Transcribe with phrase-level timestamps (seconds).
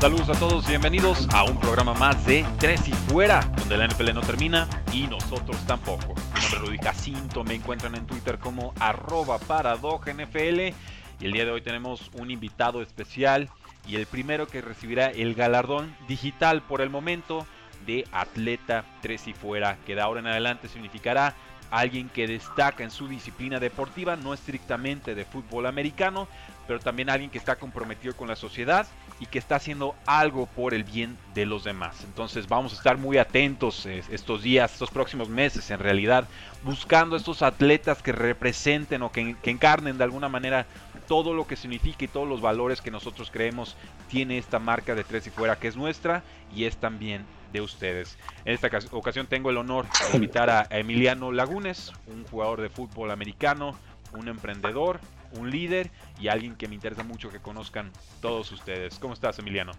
[0.00, 4.12] Saludos a todos, bienvenidos a un programa más de Tres y Fuera, donde la NFL
[4.12, 6.14] no termina y nosotros tampoco.
[6.34, 11.46] Mi nombre es Rudy Jacinto, me encuentran en Twitter como arroba NFL y el día
[11.46, 13.48] de hoy tenemos un invitado especial
[13.88, 17.46] y el primero que recibirá el galardón digital por el momento
[17.86, 21.34] de Atleta Tres y Fuera, que de ahora en adelante significará
[21.70, 26.28] alguien que destaca en su disciplina deportiva, no estrictamente de fútbol americano,
[26.66, 28.86] pero también alguien que está comprometido con la sociedad
[29.18, 32.04] y que está haciendo algo por el bien de los demás.
[32.04, 36.28] Entonces vamos a estar muy atentos eh, estos días, estos próximos meses en realidad,
[36.62, 40.66] buscando estos atletas que representen o que, encarnen de alguna manera
[41.08, 43.76] todo lo que significa y todos los valores que nosotros creemos
[44.08, 46.22] tiene esta marca de Tres y Fuera que es nuestra
[46.54, 48.18] y es también de ustedes.
[48.44, 53.10] En esta ocasión tengo el honor de invitar a Emiliano Lagunes, un jugador de fútbol
[53.12, 53.76] americano,
[54.12, 55.00] un emprendedor,
[55.38, 58.98] un líder y alguien que me interesa mucho que conozcan todos ustedes.
[58.98, 59.72] ¿Cómo estás, Emiliano?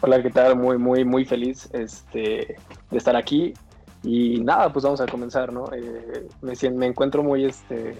[0.00, 0.56] Hola, ¿qué tal?
[0.56, 2.56] Muy, muy, muy feliz este,
[2.90, 3.52] de estar aquí.
[4.02, 5.64] Y nada, pues vamos a comenzar, ¿no?
[5.72, 7.96] Eh, me, me, encuentro muy, este,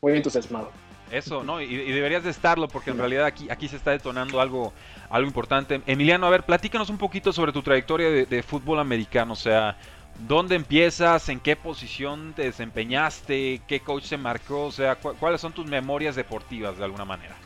[0.00, 0.70] muy entusiasmado.
[1.10, 1.60] Eso, ¿no?
[1.60, 4.72] Y, deberías de estarlo porque en realidad aquí, aquí se está detonando algo,
[5.10, 5.82] algo importante.
[5.86, 9.32] Emiliano, a ver, platícanos un poquito sobre tu trayectoria de, de fútbol americano.
[9.32, 9.76] O sea,
[10.20, 11.28] ¿Dónde empiezas?
[11.28, 13.60] ¿En qué posición te desempeñaste?
[13.66, 14.66] ¿Qué coach se marcó?
[14.66, 17.36] O sea, ¿cuáles son tus memorias deportivas de alguna manera?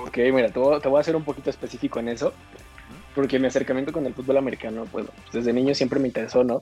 [0.00, 2.32] Ok, mira, te voy, a ser un poquito específico en eso,
[3.14, 6.60] porque mi acercamiento con el fútbol americano, pues desde niño siempre me interesó, ¿no?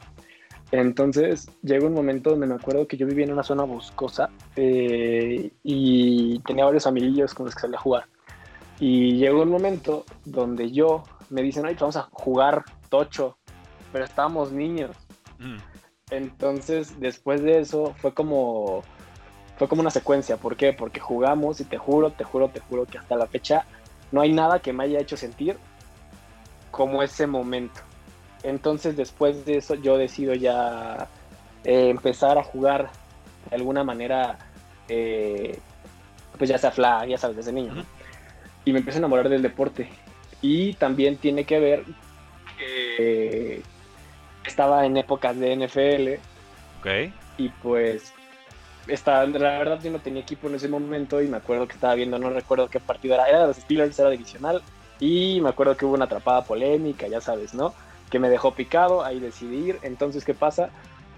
[0.72, 5.50] Entonces llegó un momento donde me acuerdo que yo vivía en una zona boscosa eh,
[5.64, 8.04] y tenía varios amiguillos con los que salía a jugar.
[8.78, 13.36] Y llegó un momento donde yo me dicen, ay, vamos a jugar tocho
[13.92, 14.96] pero estábamos niños.
[15.38, 15.56] Mm.
[16.10, 18.82] Entonces, después de eso, fue como,
[19.56, 20.36] fue como una secuencia.
[20.36, 20.72] ¿Por qué?
[20.72, 23.64] Porque jugamos y te juro, te juro, te juro que hasta la fecha
[24.12, 25.56] no hay nada que me haya hecho sentir
[26.70, 27.80] como ese momento.
[28.42, 31.08] Entonces, después de eso, yo decido ya
[31.64, 32.90] eh, empezar a jugar
[33.48, 34.38] de alguna manera,
[34.88, 35.58] eh,
[36.38, 37.84] pues ya sea flag, ya sabes, desde niño.
[38.64, 39.88] Y me empiezo a enamorar del deporte.
[40.42, 41.84] Y también tiene que ver
[42.58, 43.62] que
[44.44, 46.20] estaba en épocas de NFL.
[46.80, 47.12] Ok.
[47.38, 48.12] Y pues,
[48.86, 51.94] estaba, la verdad yo no tenía equipo en ese momento y me acuerdo que estaba
[51.94, 54.62] viendo, no recuerdo qué partido era, era de los Steelers, era divisional.
[54.98, 57.74] Y me acuerdo que hubo una atrapada polémica, ya sabes, ¿no?
[58.10, 59.78] Que me dejó picado, ahí decidí ir.
[59.82, 60.70] Entonces, ¿qué pasa?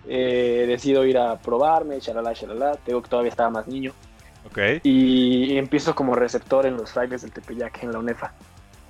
[0.07, 2.77] Eh, decido ir a probarme, shalala, shalala.
[2.85, 3.93] Tengo que todavía estaba más niño.
[4.47, 4.59] Ok.
[4.85, 8.33] Y, empiezo como receptor en los frailes del Tepeyac, en la UNEFA.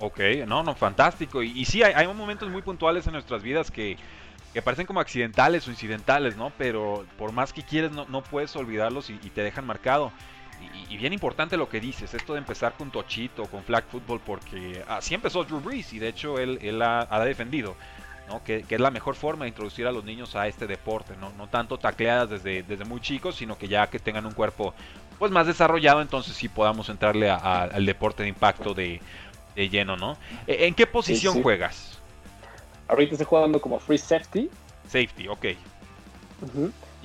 [0.05, 1.41] Ok, no, no, fantástico.
[1.41, 3.95] Y, sí, hay, momentos muy puntuales en nuestras vidas que,
[4.53, 6.51] que parecen como accidentales o incidentales, ¿no?
[6.57, 10.11] Pero por más que quieres, no, no puedes olvidarlos y, te dejan marcado.
[10.89, 14.83] Y, bien importante lo que dices, esto de empezar con Tochito, con Flag Football, porque
[14.89, 17.77] así empezó Drew Brees y de hecho él, él ha, defendido.
[18.27, 18.43] ¿no?
[18.43, 21.47] Que, es la mejor forma de introducir a los niños a este deporte, no, no
[21.47, 24.73] tanto tacleadas desde, desde muy chicos, sino que ya que tengan un cuerpo
[25.17, 28.99] pues más desarrollado, entonces sí podamos entrarle al deporte de impacto de,
[29.55, 30.17] de lleno, ¿no?
[30.47, 31.99] ¿E, ¿En qué posición juegas?
[32.87, 34.49] Ahorita estoy jugando como free safety.
[34.85, 35.45] Safety, ok.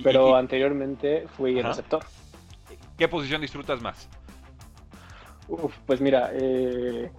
[0.02, 2.04] Pero anteriormente fui el receptor.
[2.96, 4.08] ¿Qué posición disfrutas más?
[5.48, 7.10] Uf, pues mira, eh,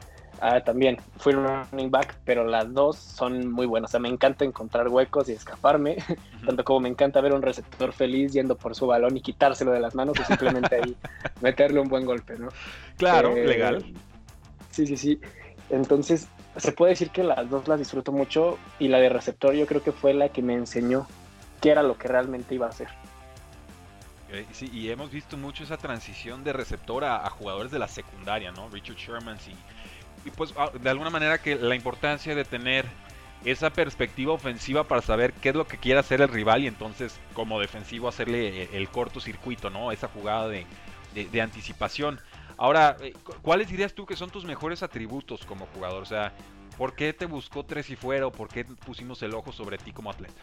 [0.42, 3.90] ah, también fui running back, pero las dos son muy buenas.
[3.90, 5.98] O sea, me encanta encontrar huecos y escaparme,
[6.46, 9.80] tanto como me encanta ver un receptor feliz yendo por su balón y quitárselo de
[9.80, 10.96] las manos o simplemente ahí
[11.42, 12.50] meterle un buen golpe, ¿no?
[12.98, 13.86] Claro, eh, legal.
[14.72, 15.20] Sí, sí, sí.
[15.70, 16.28] Entonces,
[16.58, 19.84] se puede decir que las dos las disfruto mucho y la de receptor yo creo
[19.84, 21.08] que fue la que me enseñó
[21.62, 22.88] qué era lo que realmente iba a hacer.
[24.52, 28.70] Sí, y hemos visto mucho esa transición de receptor a, jugadores de la secundaria, ¿no?
[28.70, 32.86] Richard Sherman, y, y pues ah, de alguna manera que la importancia de tener
[33.44, 37.20] esa perspectiva ofensiva para saber qué es lo que quiere hacer el rival y entonces
[37.34, 39.92] como defensivo hacerle el, el cortocircuito, ¿no?
[39.92, 40.68] Esa jugada de,
[41.14, 42.20] de anticipación.
[42.60, 46.04] Ahora, eh, ¿cuáles dirías tú que son tus mejores atributos como jugador?
[46.04, 46.34] O sea,
[46.80, 49.92] ¿Por qué te buscó tres y fuera o por qué pusimos el ojo sobre ti
[49.92, 50.42] como atleta?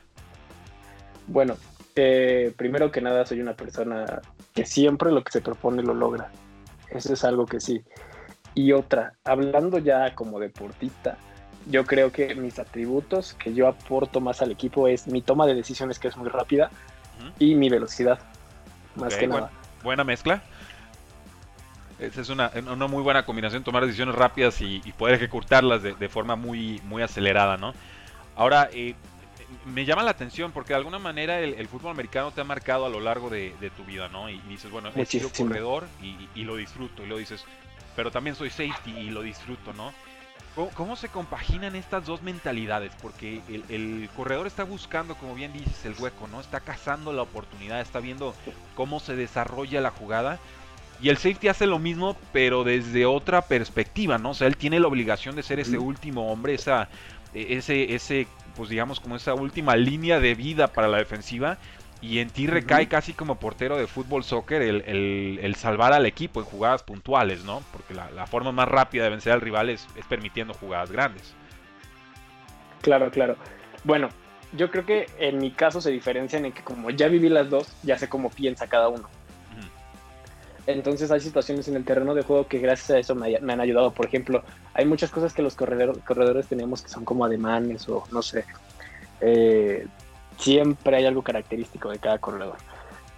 [1.28, 1.56] Bueno,
[1.94, 4.20] eh, primero que nada soy una persona
[4.52, 6.30] que siempre lo que se propone lo logra.
[6.90, 7.82] Eso es algo que sí.
[8.54, 11.16] Y otra, hablando ya como deportista,
[11.70, 15.54] yo creo que mis atributos que yo aporto más al equipo es mi toma de
[15.54, 16.70] decisiones que es muy rápida
[17.38, 18.18] y mi velocidad,
[18.94, 19.50] más que nada.
[19.82, 20.42] Buena mezcla.
[21.98, 26.36] Esa es una, una, muy buena combinación, tomar decisiones rápidas y, poder ejecutarlas de, forma
[26.36, 27.72] muy, muy acelerada, ¿no?
[28.36, 28.94] Ahora, eh,
[29.64, 32.88] me llama la atención porque de alguna manera el, fútbol americano te ha marcado a
[32.88, 34.28] lo largo de, tu vida, ¿no?
[34.28, 35.86] Y, dices, bueno, he sido corredor
[36.34, 37.44] y, lo disfruto, y lo dices,
[37.94, 39.92] pero también soy safety y lo disfruto, ¿no?
[40.74, 42.90] ¿Cómo, se compaginan estas dos mentalidades?
[43.02, 46.40] Porque el, corredor está buscando, como bien dices, el hueco, ¿no?
[46.40, 48.34] Está cazando la oportunidad, está viendo
[48.74, 50.38] cómo se desarrolla la jugada.
[51.00, 54.30] Y el safety hace lo mismo, pero desde otra perspectiva, ¿no?
[54.30, 56.88] O sea, él tiene la obligación de ser ese último hombre, esa,
[57.34, 58.26] e, ese, ese,
[58.56, 61.58] pues digamos, como esa última línea de vida para la defensiva
[62.00, 66.46] y en ti recae casi como portero de fútbol soccer el, salvar al equipo en
[66.46, 67.62] jugadas puntuales, ¿no?
[67.72, 71.34] Porque la, forma más rápida de vencer al rival es, permitiendo jugadas grandes.
[72.82, 73.36] Claro, claro.
[73.84, 74.08] Bueno,
[74.52, 77.74] yo creo que en mi caso se diferencian en que como ya viví las dos,
[77.82, 79.08] ya sé cómo piensa cada uno.
[80.66, 83.92] Entonces hay situaciones en el terreno de juego que gracias a eso me, han ayudado.
[83.92, 84.42] Por ejemplo,
[84.74, 88.44] hay muchas cosas que los corredores tenemos que son como ademanes o no sé.
[89.20, 89.86] Eh,
[90.38, 92.56] siempre hay algo característico de cada corredor.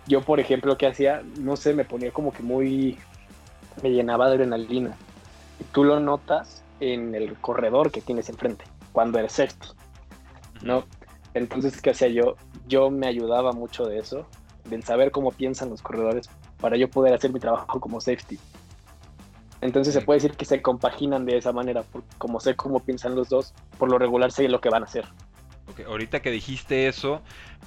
[0.06, 1.22] Yo, por ejemplo, ¿qué hacía?
[1.38, 2.98] No sé, me ponía como que muy...
[3.82, 4.96] me llenaba de adrenalina.
[5.60, 9.74] Y tú lo notas en el corredor que tienes enfrente, cuando eres sexto,
[10.62, 10.84] ¿no?
[11.34, 12.36] Entonces, ¿qué hacía yo?
[12.68, 14.26] Yo me ayudaba mucho de eso,
[14.64, 16.30] del saber cómo piensan los corredores
[16.60, 18.38] para yo poder hacer mi trabajo como safety.
[19.60, 21.84] Entonces se puede decir que se compaginan de esa manera,
[22.18, 25.06] como sé cómo piensan los dos, por lo regular sé lo que van a hacer
[25.86, 27.22] ahorita que dijiste eso,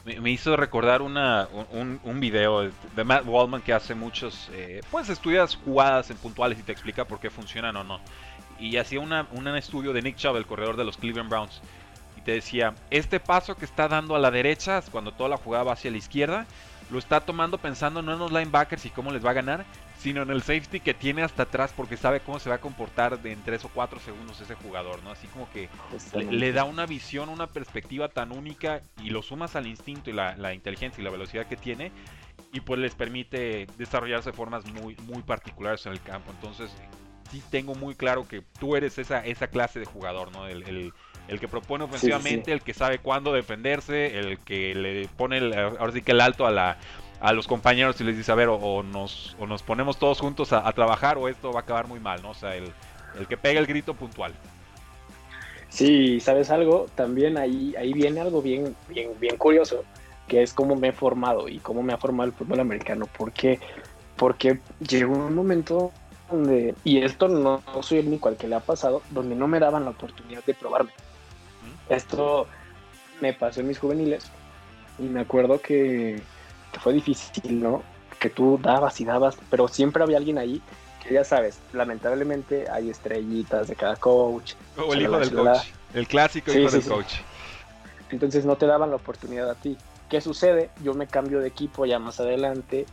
[0.05, 5.55] me, hizo recordar una, un, video de Matt Wallman que hace muchos, eh, pues estudias
[5.55, 7.99] jugadas en puntuales y te explica por qué funcionan o no.
[8.59, 11.61] Y hacía una, un estudio de Nick Chubb, el corredor de los Cleveland Browns.
[12.17, 15.63] Y te decía, este paso que está dando a la derecha, cuando toda la jugada
[15.63, 16.45] va hacia la izquierda,
[16.91, 19.65] lo está tomando pensando no en los linebackers y cómo les va a ganar,
[19.97, 23.19] sino en el safety que tiene hasta atrás porque sabe cómo se va a comportar
[23.23, 25.11] en 3 o 4 segundos ese jugador, ¿no?
[25.11, 25.69] Así como que
[26.29, 30.53] le, da una visión, una perspectiva tan única y lo sumas al instinto y la,
[30.53, 31.91] inteligencia y la velocidad que tiene
[32.51, 36.31] y pues les permite desarrollarse de formas muy, muy particulares en el campo.
[36.31, 36.71] Entonces
[37.31, 40.47] sí tengo muy claro que tú eres esa, esa clase de jugador, ¿no?
[40.47, 40.93] El,
[41.39, 46.11] que propone ofensivamente, el que sabe cuándo defenderse, el que le pone ahora sí que
[46.11, 46.77] el alto a la,
[47.21, 50.51] a los compañeros y les dice, a ver, o, nos, o nos ponemos todos juntos
[50.53, 52.31] a, trabajar o esto va a acabar muy mal, ¿no?
[52.31, 52.73] O sea, el,
[53.29, 54.33] que pega el grito puntual.
[55.69, 56.87] Sí, ¿sabes algo?
[56.95, 59.85] También ahí, ahí viene algo bien, bien, bien curioso,
[60.27, 63.07] que es cómo me he formado y cómo me ha formado el fútbol americano.
[63.17, 63.59] porque
[64.17, 65.91] Porque llegó un momento
[66.29, 69.59] donde, y esto no, soy el único al que le ha pasado, donde no me
[69.59, 70.91] daban la oportunidad de probarme.
[71.95, 72.47] Esto
[73.21, 74.23] me pasó en mis juveniles
[74.99, 76.21] y me acuerdo que
[76.71, 77.83] que fue difícil, ¿no?
[78.19, 80.61] Que tú dabas y dabas, pero siempre había alguien ahí
[81.03, 84.53] que ya sabes, lamentablemente hay estrellitas de cada coach.
[84.77, 87.13] O el hijo del coach, el clásico hijo del coach.
[88.11, 89.77] Entonces no te daban la oportunidad a ti.
[90.09, 90.69] ¿Qué sucede?
[90.83, 92.85] Yo me cambio de equipo ya más adelante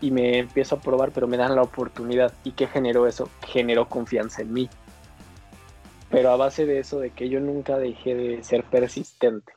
[0.00, 2.32] y me empiezo a probar, pero me dan la oportunidad.
[2.44, 3.30] ¿Y qué generó eso?
[3.46, 4.68] Generó confianza en mí.
[6.10, 9.52] Pero a base de eso, de que yo nunca dejé de ser persistente.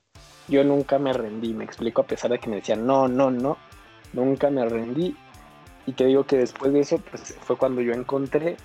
[0.48, 3.58] Yo nunca me rendí, me explico, a pesar de que me decían no, no, no
[4.13, 5.15] nunca me rendí.
[5.86, 8.58] Y te digo que después de eso, pues fue cuando yo encontré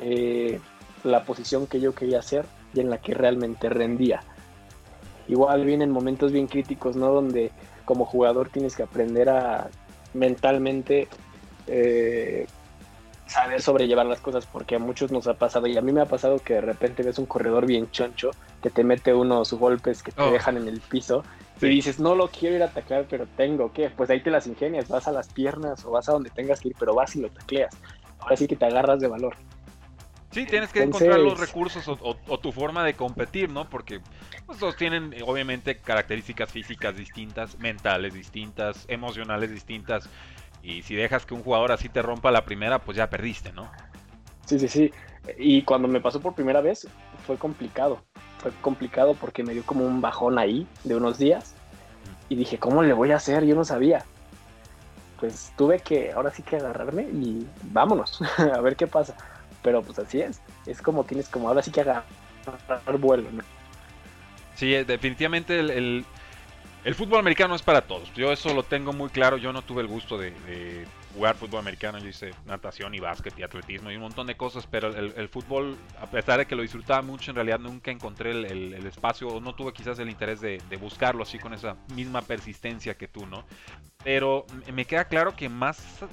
[0.00, 0.60] eh,
[1.04, 2.44] la posición que yo quería hacer
[2.74, 4.22] y en la que realmente rendía.
[5.28, 7.12] Igual vienen momentos bien críticos, ¿no?
[7.12, 7.52] Donde
[7.84, 9.70] como jugador tienes que aprender a
[10.14, 11.08] mentalmente
[11.66, 12.46] eh,
[13.32, 16.06] saber sobrellevar las cosas, porque a muchos nos ha pasado, y a mí me ha
[16.06, 18.30] pasado que de repente ves un corredor bien choncho,
[18.62, 20.30] que te mete unos golpes que te oh.
[20.30, 21.24] dejan en el piso,
[21.60, 24.46] y dices, no lo quiero ir a taclear, pero tengo que, pues ahí te las
[24.46, 27.20] ingenias, vas a las piernas o vas a donde tengas que ir, pero vas y
[27.20, 27.74] lo tacleas.
[28.18, 29.36] Ahora sí que te agarras de valor.
[30.32, 33.68] Sí, tienes que encontrar los recursos o, tu forma de competir, ¿no?
[33.68, 34.00] Porque
[34.46, 40.08] pues, todos tienen obviamente características físicas distintas, mentales distintas, emocionales distintas.
[40.62, 43.70] Y si dejas que un jugador así te rompa la primera, pues ya perdiste, ¿no?
[44.46, 44.92] Sí, sí, sí.
[45.38, 46.86] Y cuando me pasó por primera vez,
[47.26, 48.02] fue complicado
[48.42, 51.54] fue complicado porque me dio como un bajón ahí de unos días
[52.28, 53.44] y dije, ¿cómo le voy a hacer?
[53.44, 54.04] Yo no sabía.
[55.20, 59.16] Pues tuve que, ahora sí que agarrarme y vámonos, a ver qué pasa.
[59.62, 62.04] Pero pues así es, es como tienes como ahora sí que agarrar
[62.98, 63.44] vuelo, ¿no?
[64.56, 66.04] Sí, eh, definitivamente el, el,
[66.96, 68.12] fútbol americano es para todos.
[68.14, 69.36] Yo eso lo tengo muy claro.
[69.36, 70.32] Yo no tuve el gusto de,
[71.14, 71.98] jugar fútbol americano.
[71.98, 74.66] Yo hice natación y básquet y atletismo y un montón de cosas.
[74.66, 78.74] Pero el, fútbol, a pesar de que lo disfrutaba mucho, en realidad nunca encontré el,
[78.86, 83.06] espacio o no tuve quizás el interés de, buscarlo así con esa misma persistencia que
[83.06, 83.44] tú, ¿no?
[84.02, 86.04] Pero me queda claro que más,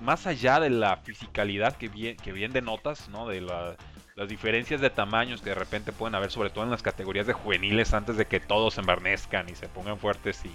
[0.00, 3.26] más allá de la fisicalidad que bien, que bien denotas, ¿no?
[3.26, 3.76] De la
[4.16, 7.32] las diferencias de tamaños que de repente pueden haber, sobre todo en las categorías de
[7.32, 10.52] juveniles, antes de que todos se embarnezcan y se pongan fuertes y,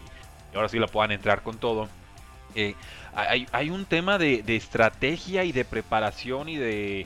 [0.55, 1.89] ahora sí la puedan entrar con todo.
[2.55, 2.73] Eh,
[3.13, 7.05] hay, un tema de, estrategia y de preparación y de,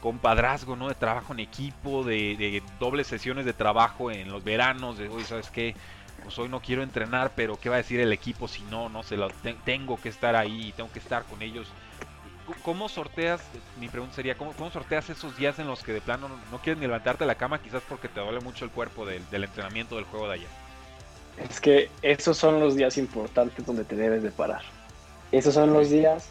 [0.00, 0.88] compadrazgo, ¿no?
[0.88, 5.50] De trabajo en equipo, de, dobles sesiones de trabajo en los veranos, de hoy, ¿sabes
[5.50, 5.74] qué?
[6.22, 8.88] Pues hoy no quiero entrenar, pero ¿qué va a decir el equipo si no?
[8.88, 9.28] No se lo
[9.64, 11.66] tengo que estar ahí, tengo que estar con ellos
[12.64, 13.40] ¿Cómo sorteas,
[13.80, 16.86] mi pregunta sería, ¿cómo, sorteas esos días en los que de plano no, quieres ni
[16.86, 20.28] levantarte de la cama, quizás porque te duele mucho el cuerpo del, entrenamiento del juego
[20.28, 20.48] de allá?
[21.48, 24.62] Es que esos son los días importantes donde te debes de parar.
[25.32, 26.28] Esos son los días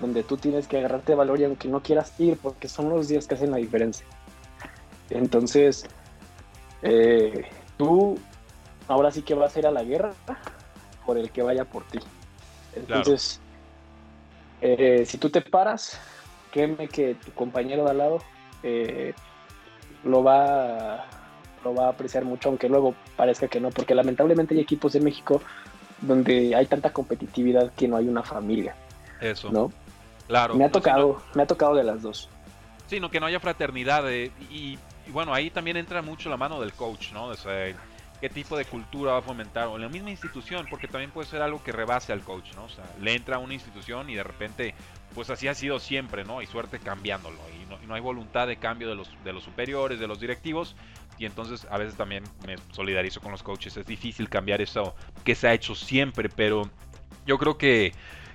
[0.00, 3.26] donde tú tienes que agarrarte valor y aunque no quieras ir, porque son los días
[3.26, 4.06] que hacen la diferencia.
[5.10, 5.86] Entonces,
[6.82, 8.18] eh, tú
[8.88, 10.12] ahora sí que vas a ir a la guerra
[11.04, 11.98] por el que vaya por ti.
[12.74, 13.40] Entonces,
[14.60, 16.00] eh, si tú te paras,
[16.52, 18.18] créeme que tu compañero de al lado
[18.62, 19.14] eh,
[20.04, 21.06] lo, va,
[21.64, 25.04] lo va a apreciar mucho, aunque luego parezca que no, porque lamentablemente hay equipos en
[25.04, 25.42] México
[26.00, 28.74] donde hay tanta competitividad que no hay una familia.
[29.20, 29.50] Eso.
[29.50, 29.72] ¿No?
[30.26, 30.54] Claro.
[30.54, 32.28] Me ha tocado, me ha tocado de las dos.
[32.86, 34.10] Sí, no, que no haya fraternidad.
[34.12, 37.26] Eh, y, bueno, ahí también entra mucho la mano del coach, ¿no?
[37.26, 37.34] O
[38.24, 41.28] qué tipo de cultura va a fomentar, o en la misma institución, porque también puede
[41.28, 42.64] ser algo que rebase al coach, ¿no?
[42.64, 44.74] O sea, le entra a una institución y de repente,
[45.14, 46.40] pues así ha sido siempre, ¿no?
[46.40, 50.00] Y suerte cambiándolo, y no, no hay voluntad de cambio de los, de los superiores,
[50.00, 50.74] de los directivos,
[51.18, 55.34] y entonces a veces también me solidarizo con los coaches, es difícil cambiar eso que
[55.34, 56.70] se ha hecho siempre, pero
[57.26, 57.92] yo creo que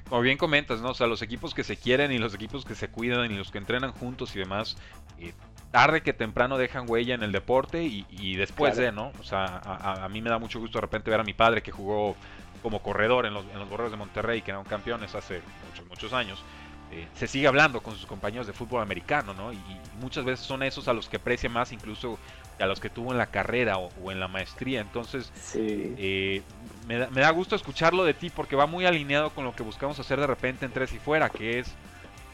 [0.07, 0.89] como bien comentas, ¿no?
[0.89, 3.49] O sea, los equipos que se quieren y los equipos que se cuidan y los
[3.49, 4.77] que entrenan juntos y demás,
[5.17, 5.33] eh,
[5.71, 9.11] tarde que temprano dejan huella en el deporte y, después de, ¿no?
[9.19, 11.71] O sea, a, mí me da mucho gusto de repente ver a mi padre que
[11.71, 12.15] jugó
[12.61, 16.13] como corredor en los, en los Borreos de Monterrey, que eran campeones hace muchos, muchos
[16.13, 16.43] años.
[16.91, 19.53] Eh, se sigue hablando con sus compañeros de fútbol americano, ¿no?
[19.53, 19.59] Y,
[20.01, 22.17] muchas veces son esos a los que aprecia más incluso
[22.57, 24.81] a los que tuvo en la carrera o, en la maestría.
[24.81, 26.41] Entonces, eh,
[26.87, 29.61] me, da, me, da, gusto escucharlo de ti porque va muy alineado con lo que
[29.61, 31.71] buscamos hacer de repente en Tres y Fuera, que es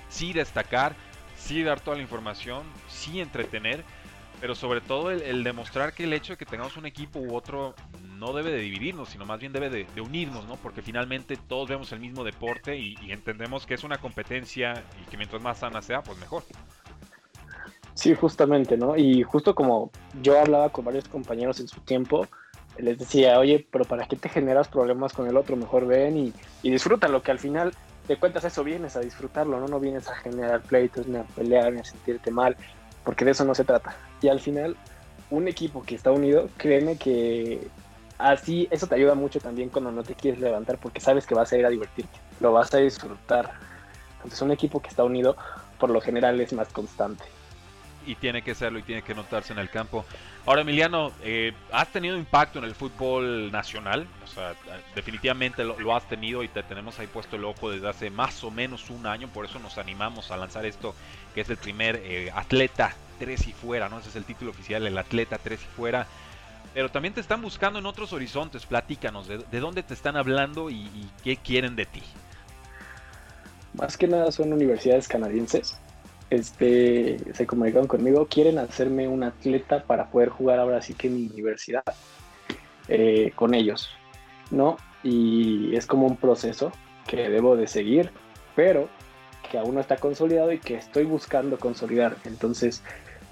[0.09, 0.95] sí destacar,
[1.45, 3.83] sí dar toda la información, sí entretener,
[4.41, 7.75] pero sobre todo el, demostrar que el hecho de que tengamos un equipo u otro
[8.17, 10.55] no debe de dividirnos, sino más bien debe de, unirnos, ¿no?
[10.55, 15.17] Porque finalmente todos vemos el mismo deporte y, entendemos que es una competencia y que
[15.17, 16.43] mientras más sana sea, pues mejor.
[17.93, 18.97] Sí, justamente, ¿no?
[18.97, 22.27] Y justo como yo hablaba con varios compañeros en su tiempo,
[22.77, 25.55] les decía, oye, pero ¿para qué te generas problemas con el otro?
[25.55, 27.71] Mejor ven y, y disfrútalo, que al final
[28.07, 29.67] te cuentas eso, vienes a disfrutarlo, ¿no?
[29.67, 32.55] No vienes a generar pleitos, ni a pelear, ni a sentirte mal,
[33.03, 33.95] porque de eso no se trata.
[34.21, 34.75] Y al final,
[35.29, 37.67] un equipo que está unido, créeme que
[38.17, 41.51] así, eso te ayuda mucho también cuando no te quieres levantar, porque sabes que vas
[41.51, 43.51] a ir a divertirte, lo vas a disfrutar.
[44.17, 45.35] Entonces, un equipo que está unido,
[45.79, 47.23] por lo general, es más constante
[48.05, 50.05] y tiene que serlo y tiene que notarse en el campo.
[50.45, 54.53] Ahora, Emiliano, eh, has tenido impacto en el fútbol nacional, o sea,
[54.93, 58.51] definitivamente lo, has tenido y te tenemos ahí puesto el ojo desde hace más o
[58.51, 60.93] menos un año, por eso nos animamos a lanzar esto,
[61.33, 63.99] que es el primer eh, atleta tres y fuera, ¿no?
[63.99, 66.05] Ese es el título oficial, el atleta tres y fuera.
[66.73, 70.75] Pero también te están buscando en otros horizontes, platícanos, ¿de, dónde te están hablando y,
[70.75, 72.03] y qué quieren de ti?
[73.73, 75.77] Más que nada son universidades canadienses
[76.29, 81.15] este, se comunicaron conmigo, quieren hacerme un atleta para poder jugar ahora sí que en
[81.15, 81.83] mi universidad
[82.87, 83.89] eh, con ellos,
[84.51, 84.77] ¿no?
[85.03, 86.71] Y es como un proceso
[87.07, 88.11] que debo de seguir,
[88.55, 88.89] pero
[89.49, 92.15] que aún no está consolidado y que estoy buscando consolidar.
[92.25, 92.83] Entonces,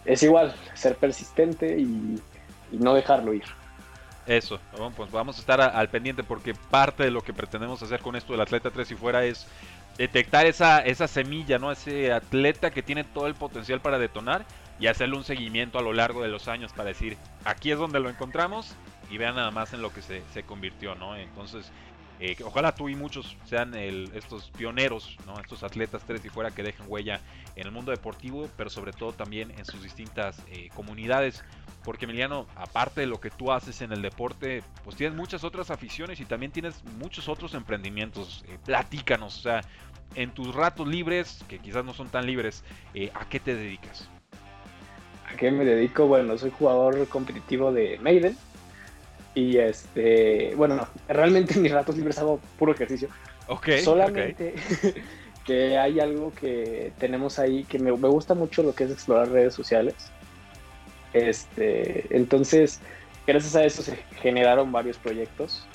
[0.06, 2.20] es igual, ser persistente y,
[2.72, 3.44] no dejarlo ir.
[4.26, 4.60] Eso,
[4.96, 8.34] pues vamos a estar al pendiente porque parte de lo que pretendemos hacer con esto
[8.34, 9.46] del Atleta 3 y fuera es
[9.98, 11.72] detectar esa, esa semilla, ¿no?
[11.72, 14.46] Ese atleta que tiene todo el potencial para detonar
[14.80, 18.00] y hacerle un seguimiento a lo largo de los años para decir, aquí es donde
[18.00, 18.76] lo encontramos
[19.10, 21.16] y vean nada más en lo que se, se convirtió, ¿no?
[21.16, 21.72] Entonces,
[22.26, 25.38] eh, ojalá tú y muchos sean estos pioneros, ¿no?
[25.42, 27.20] estos atletas tres y fuera que dejan huella
[27.58, 31.44] en el mundo deportivo, pero sobre todo también en sus distintas eh, comunidades.
[31.84, 35.70] Porque Emiliano, aparte de lo que tú haces en el deporte, pues tienes muchas otras
[35.70, 38.46] aficiones y también tienes muchos otros emprendimientos.
[38.48, 39.60] Eh, platícanos, o sea,
[40.16, 42.64] en tus ratos libres, que quizás no son tan libres,
[43.16, 44.08] ¿a qué te dedicas?
[45.38, 46.08] qué me dedico?
[46.08, 48.38] Bueno, soy jugador competitivo de Maiden.
[49.36, 53.10] Y este, bueno, realmente en mis ratos libres hago puro ejercicio.
[53.48, 53.70] Ok.
[53.84, 54.56] Solamente
[55.46, 59.30] que hay algo que tenemos ahí que me, me, gusta mucho lo que es explorar
[59.30, 59.96] redes sociales.
[61.14, 62.80] Este, entonces,
[63.28, 65.66] gracias a eso se generaron varios proyectos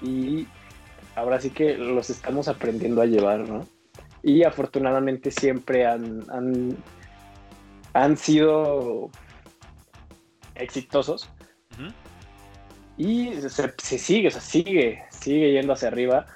[0.00, 0.46] y
[1.16, 3.66] ahora sí que los estamos aprendiendo a llevar, ¿no?
[4.22, 6.76] Y afortunadamente siempre han, han,
[7.94, 9.10] han sido
[10.54, 11.28] exitosos.
[13.00, 16.26] Y se, se, sigue, o sea, sigue, sigue yendo hacia arriba.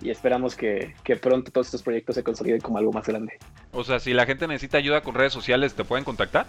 [0.00, 3.38] Y esperamos que, que, pronto todos estos proyectos se consoliden como algo más grande.
[3.70, 6.46] O sea, si la gente necesita ayuda con redes sociales, ¿te pueden contactar?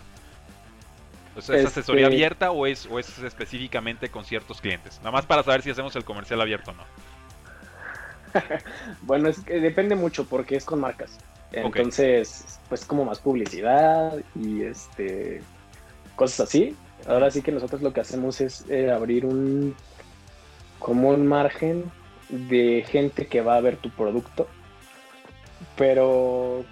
[1.36, 2.16] ¿Es asesoría este...
[2.16, 5.00] abierta o es, o es específicamente con ciertos clientes?
[5.00, 6.84] Nada más para saber si hacemos el comercial abierto o no.
[9.02, 11.18] bueno, es que depende mucho porque es con marcas.
[11.52, 12.66] Entonces, okay.
[12.70, 15.42] pues como más publicidad y este
[16.16, 16.78] cosas así.
[17.08, 19.76] Ahora sí que nosotros lo que hacemos es eh, abrir un
[20.80, 21.92] como un margen
[22.30, 24.48] de gente que va a ver tu producto,
[25.76, 26.66] pero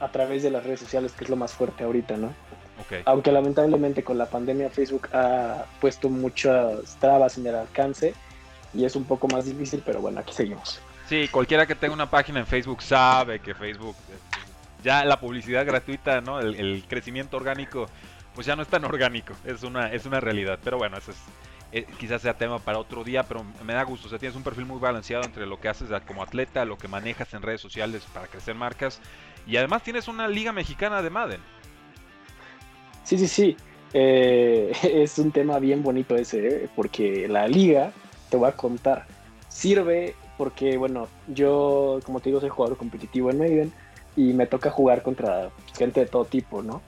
[0.00, 2.32] a través de las redes sociales, que es lo más fuerte ahorita, ¿no?
[2.84, 3.02] Okay.
[3.04, 8.14] Aunque lamentablemente con la pandemia Facebook ha puesto muchas trabas en el alcance
[8.72, 10.80] y es un poco más difícil, pero bueno, aquí seguimos.
[11.06, 13.96] Sí, cualquiera que tenga una página en Facebook sabe que Facebook,
[14.82, 16.40] ya la publicidad gratuita, ¿no?
[16.40, 17.88] El, el crecimiento orgánico,
[18.34, 20.58] pues ya no es tan orgánico, es una, es una realidad.
[20.62, 21.18] Pero bueno, eso es,
[21.72, 24.06] eh, quizás sea tema para otro día, pero me da gusto.
[24.06, 26.88] O sea, tienes un perfil muy balanceado entre lo que haces como atleta, lo que
[26.88, 29.00] manejas en redes sociales para crecer marcas,
[29.46, 31.40] y además tienes una liga mexicana de Madden.
[33.04, 33.56] Sí, sí, sí.
[33.92, 36.68] Eh, es un tema bien bonito ese, ¿eh?
[36.76, 37.92] porque la liga,
[38.28, 39.06] te voy a contar,
[39.48, 43.72] sirve porque, bueno, yo, como te digo, soy jugador competitivo en Maiden
[44.16, 46.80] y me toca jugar contra gente de todo tipo, ¿no?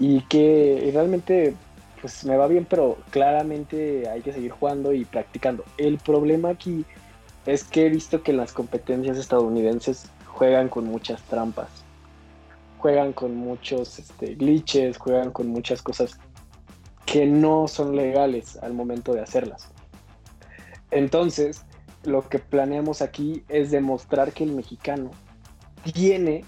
[0.00, 1.54] Y que realmente,
[2.00, 5.64] pues me va bien, pero claramente hay que seguir jugando y practicando.
[5.78, 6.84] El problema aquí
[7.46, 11.68] es que he visto que las competencias estadounidenses juegan con muchas trampas.
[12.78, 16.18] Juegan con muchos este, glitches, juegan con muchas cosas
[17.04, 19.68] que no son legales al momento de hacerlas.
[20.90, 21.64] Entonces,
[22.04, 25.10] lo que planeamos aquí es demostrar que el mexicano
[25.82, 26.44] tiene,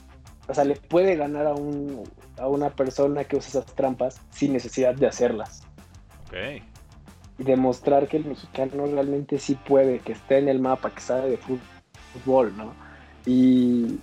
[0.49, 2.03] o sea, le puede ganar a, un,
[2.39, 5.67] a una persona que usa esas trampas sin necesidad de hacerlas.
[6.27, 6.63] Ok.
[7.39, 11.31] Y demostrar que el mexicano realmente sí puede, que esté en el mapa, que sabe
[11.31, 12.75] de fútbol, ¿no?
[13.27, 13.99] Y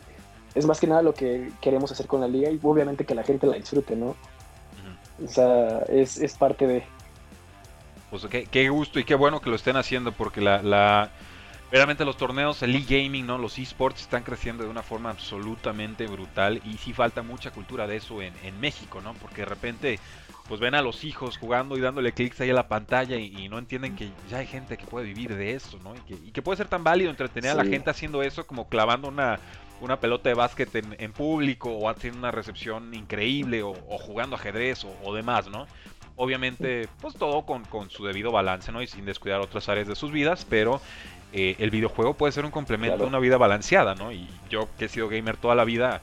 [0.55, 3.23] es más que nada lo que queremos hacer con la liga y obviamente que la
[3.23, 4.07] gente la disfrute, ¿no?
[4.07, 4.13] Uh
[5.21, 5.25] -huh.
[5.25, 6.83] O sea, es, es parte de...
[8.09, 11.11] Pues qué, qué, gusto y qué bueno que lo estén haciendo porque la, la
[11.71, 13.37] Realmente los torneos, el e-gaming, ¿no?
[13.37, 17.97] los esports están creciendo de una forma absolutamente brutal y sí falta mucha cultura de
[17.97, 19.13] eso en, en, México, ¿no?
[19.13, 19.99] Porque de repente
[20.47, 23.49] pues ven a los hijos jugando y dándole clics ahí a la pantalla y, y
[23.49, 25.95] no entienden que ya hay gente que puede vivir de eso, ¿no?
[25.95, 27.59] Y que, y que puede ser tan válido entretener sí.
[27.59, 29.39] a la gente haciendo eso como clavando una,
[29.79, 34.35] una pelota de básquet en, en, público o haciendo una recepción increíble o, o jugando
[34.35, 35.67] ajedrez o, o demás, ¿no?
[36.19, 38.81] Obviamente, pues todo con, con, su debido balance, ¿no?
[38.81, 40.81] Y sin descuidar otras áreas de sus vidas, pero
[41.31, 43.05] eh, el videojuego puede ser un complemento claro.
[43.05, 44.11] a una vida balanceada, ¿no?
[44.11, 46.01] Y yo que he sido gamer toda la vida,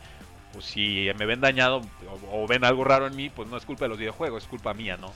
[0.55, 1.83] pues si me ven dañado
[2.33, 4.49] o, o ven algo raro en mí, pues no es culpa de los videojuegos, es
[4.49, 5.13] culpa mía, ¿no?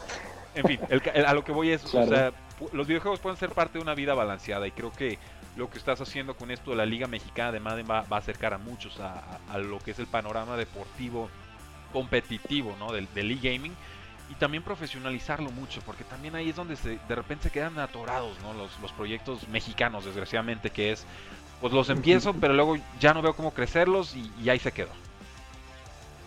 [0.55, 2.07] En fin, el, el, a lo que voy es, claro.
[2.07, 2.33] o sea,
[2.75, 5.19] los videojuegos pueden ser parte de una vida balanceada y creo que
[5.57, 8.21] lo que estás haciendo con esto de la Liga Mexicana de Madden va, va a
[8.21, 11.31] acercar a muchos a, a, a, lo que es el panorama deportivo
[11.91, 12.93] competitivo, ¿no?
[12.93, 13.75] Del, del e-gaming
[14.31, 18.33] y también profesionalizarlo mucho, porque también ahí es donde se, de repente se quedan atorados
[18.43, 18.55] ¿no?
[18.55, 21.05] los, los proyectos mexicanos, desgraciadamente, que es,
[21.61, 24.91] pues los empiezo, pero luego ya no veo cómo crecerlos y, y ahí se quedó.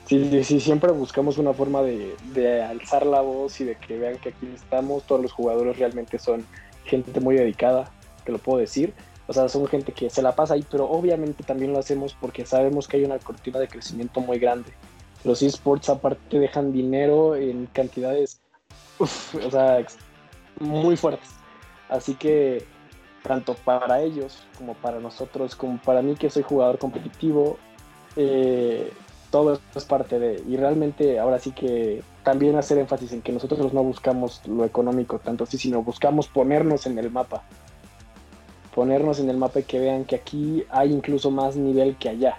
[0.06, 3.98] Sí, sí, sí, siempre buscamos una forma de, de, alzar la voz y de que
[3.98, 6.46] vean que aquí estamos, todos los jugadores realmente son
[6.84, 7.90] gente muy dedicada,
[8.26, 8.94] que lo puedo decir,
[9.28, 12.46] o sea, son gente que se la pasa ahí, pero obviamente también lo hacemos porque
[12.46, 14.74] sabemos que hay una cortina de crecimiento muy grande
[15.24, 18.42] los esports aparte dejan dinero en cantidades,
[19.00, 19.06] o
[19.52, 19.86] sea,
[20.60, 21.30] muy fuertes.
[21.90, 22.66] Así que
[23.24, 27.58] tanto para ellos como para nosotros, como para mí que soy jugador competitivo,
[28.16, 28.92] eh,
[29.32, 33.74] todo es parte de, y realmente ahora sí que también hacer énfasis en que nosotros
[33.74, 37.44] no buscamos lo económico tanto así, sino buscamos ponernos en el mapa.
[38.76, 42.38] Ponernos en el mapa y que vean que aquí hay incluso más nivel que allá.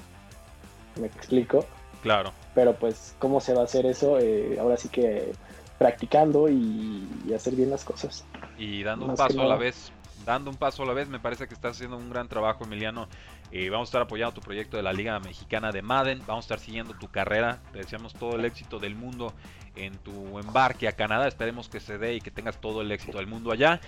[1.00, 1.64] ¿Me explico?
[2.02, 5.32] Claro pero pues cómo se va a hacer eso, eh, ahora sí que
[5.78, 8.24] practicando y, y, hacer bien las cosas.
[8.58, 9.92] Y dando un paso a la vez,
[10.24, 11.08] dando un paso a la vez.
[11.08, 13.08] Me parece que estás haciendo un gran trabajo, Emiliano.
[13.50, 16.20] Eh, vamos a estar apoyando tu proyecto de la Liga Mexicana de Madden.
[16.26, 17.60] Vamos a estar siguiendo tu carrera.
[17.72, 19.32] Te deseamos todo el éxito del mundo
[19.76, 21.28] en tu embarque a Canadá.
[21.28, 23.80] Esperemos que se dé y que tengas todo el éxito del mundo allá.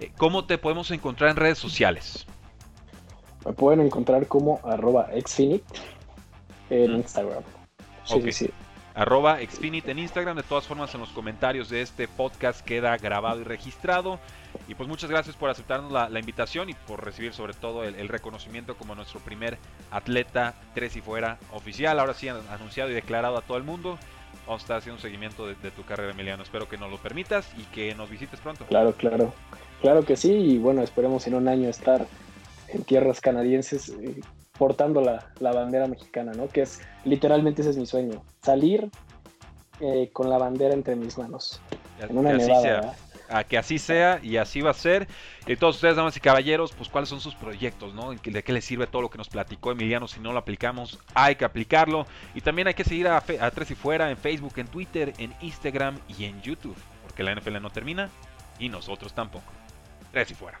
[0.00, 2.26] Eh, ¿Cómo te podemos encontrar en redes sociales?
[3.44, 5.80] Me pueden encontrar como arroba xfinite
[6.70, 7.42] en Instagram.
[8.04, 8.50] Sí,
[8.94, 10.36] arroba Xfinite en Instagram.
[10.36, 14.18] De todas formas, en los comentarios de este podcast queda grabado y registrado.
[14.68, 18.76] Y pues muchas gracias por aceptarnos la, invitación y por recibir sobre todo el, reconocimiento
[18.76, 19.58] como nuestro primer
[19.90, 21.98] atleta tres y fuera oficial.
[21.98, 23.98] Ahora sí anunciado y declarado a todo el mundo.
[24.46, 26.42] Vamos a estar haciendo un seguimiento de, tu carrera, Emiliano.
[26.42, 28.64] Espero que nos lo permitas y que nos visites pronto.
[28.66, 29.32] Claro, claro.
[29.80, 30.32] Claro que sí.
[30.32, 32.06] Y bueno, esperemos en un año estar
[32.68, 34.20] en tierras canadienses eh,
[34.58, 36.48] portando la, bandera mexicana, ¿no?
[36.48, 38.88] Que es literalmente ese es mi sueño, salir
[39.80, 41.60] eh, con la bandera entre mis manos.
[42.00, 42.94] En una nevada,
[43.28, 45.08] a que así sea y así va a ser.
[45.46, 48.12] Y todos ustedes, damas y caballeros, pues cuáles son sus proyectos, ¿no?
[48.12, 50.08] ¿De qué les sirve todo lo que nos platicó Emiliano?
[50.08, 52.06] Si no lo aplicamos, hay que aplicarlo.
[52.34, 55.34] Y también hay que seguir a, a Tres y Fuera en Facebook, en Twitter, en
[55.40, 56.76] Instagram y en YouTube.
[57.02, 58.10] Porque la NFL no termina
[58.58, 59.52] y nosotros tampoco.
[60.12, 60.60] Tres y Fuera.